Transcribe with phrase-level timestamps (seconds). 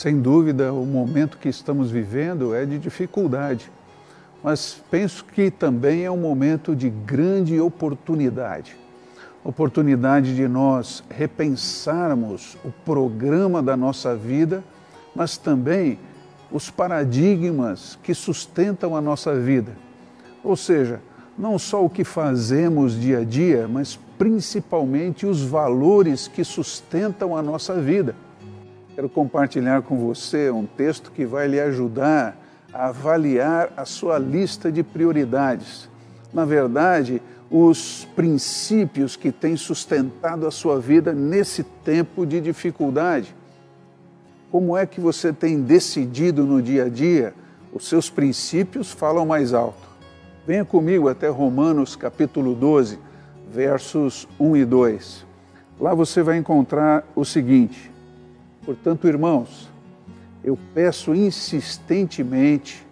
[0.00, 3.70] Sem dúvida, o momento que estamos vivendo é de dificuldade,
[4.42, 8.78] mas penso que também é um momento de grande oportunidade
[9.44, 14.64] oportunidade de nós repensarmos o programa da nossa vida,
[15.14, 15.98] mas também
[16.50, 19.76] os paradigmas que sustentam a nossa vida.
[20.42, 21.02] Ou seja,
[21.36, 27.42] não só o que fazemos dia a dia, mas principalmente os valores que sustentam a
[27.42, 28.14] nossa vida.
[29.00, 32.36] Quero compartilhar com você um texto que vai lhe ajudar
[32.70, 35.88] a avaliar a sua lista de prioridades.
[36.34, 43.34] Na verdade, os princípios que têm sustentado a sua vida nesse tempo de dificuldade.
[44.50, 47.32] Como é que você tem decidido no dia a dia?
[47.72, 49.88] Os seus princípios falam mais alto.
[50.46, 52.98] Venha comigo até Romanos capítulo 12,
[53.50, 55.26] versos 1 e 2.
[55.80, 57.90] Lá você vai encontrar o seguinte:
[58.64, 59.70] Portanto, irmãos,
[60.44, 62.86] eu peço insistentemente,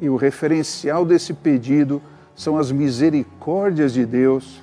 [0.00, 2.00] e o referencial desse pedido
[2.34, 4.62] são as misericórdias de Deus,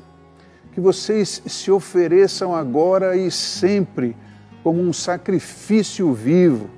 [0.74, 4.16] que vocês se ofereçam agora e sempre
[4.64, 6.70] como um sacrifício vivo,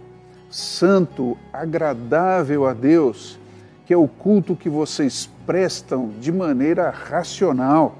[0.50, 3.40] santo, agradável a Deus,
[3.86, 7.96] que é o culto que vocês prestam de maneira racional.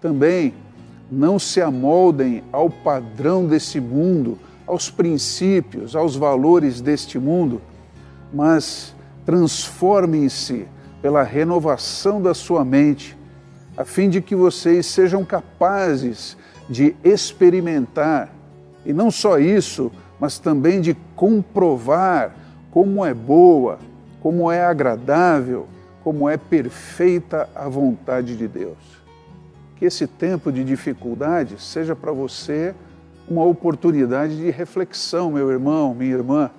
[0.00, 0.54] Também
[1.10, 4.38] não se amoldem ao padrão desse mundo,
[4.70, 7.60] aos princípios, aos valores deste mundo,
[8.32, 8.94] mas
[9.26, 10.68] transformem-se
[11.02, 13.18] pela renovação da sua mente,
[13.76, 16.36] a fim de que vocês sejam capazes
[16.68, 18.32] de experimentar,
[18.86, 22.36] e não só isso, mas também de comprovar
[22.70, 23.80] como é boa,
[24.20, 25.66] como é agradável,
[26.04, 28.78] como é perfeita a vontade de Deus.
[29.74, 32.72] Que esse tempo de dificuldade seja para você
[33.30, 36.50] uma oportunidade de reflexão, meu irmão, minha irmã.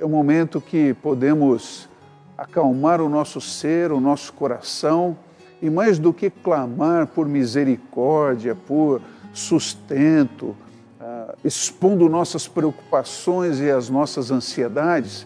[0.00, 1.88] É um momento que podemos
[2.36, 5.16] acalmar o nosso ser, o nosso coração,
[5.62, 9.00] e mais do que clamar por misericórdia, por
[9.32, 10.56] sustento,
[11.00, 15.24] uh, expondo nossas preocupações e as nossas ansiedades,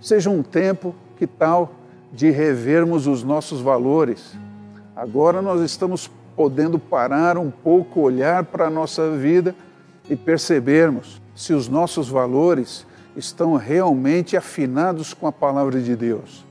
[0.00, 1.74] seja um tempo, que tal,
[2.10, 4.34] de revermos os nossos valores.
[4.96, 9.54] Agora nós estamos podendo parar um pouco, olhar para a nossa vida
[10.08, 12.86] e percebermos se os nossos valores
[13.16, 16.44] estão realmente afinados com a palavra de Deus.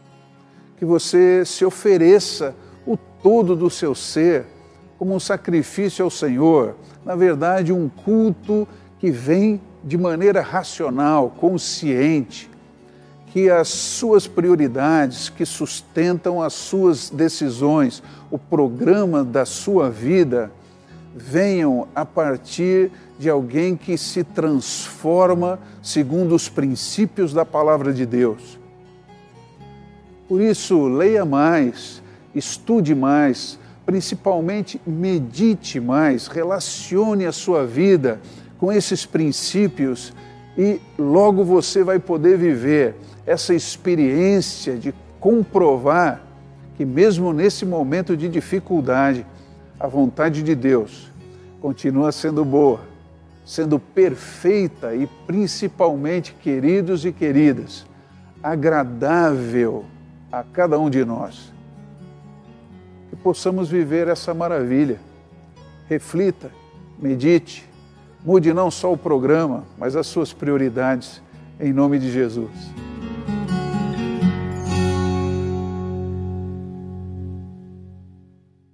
[0.77, 2.55] Que você se ofereça
[2.85, 4.45] o todo do seu ser
[4.97, 8.67] como um sacrifício ao Senhor, na verdade, um culto
[8.99, 12.49] que vem de maneira racional, consciente,
[13.33, 20.51] que as suas prioridades, que sustentam as suas decisões, o programa da sua vida,
[21.15, 28.59] venham a partir de alguém que se transforma segundo os princípios da palavra de Deus.
[30.29, 32.03] Por isso, leia mais,
[32.35, 38.21] estude mais, principalmente medite mais, relacione a sua vida
[38.59, 40.13] com esses princípios
[40.57, 46.21] e logo você vai poder viver essa experiência de comprovar
[46.75, 49.25] que, mesmo nesse momento de dificuldade,
[49.79, 51.11] a vontade de Deus
[51.61, 52.81] continua sendo boa,
[53.45, 57.85] sendo perfeita e principalmente, queridos e queridas,
[58.41, 59.85] agradável
[60.31, 61.53] a cada um de nós.
[63.09, 64.99] Que possamos viver essa maravilha.
[65.87, 66.51] Reflita,
[66.99, 67.69] medite,
[68.25, 71.21] mude não só o programa, mas as suas prioridades,
[71.59, 72.49] em nome de Jesus.